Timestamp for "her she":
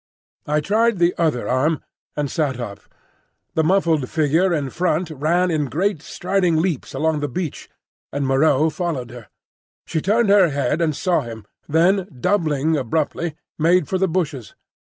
9.11-10.01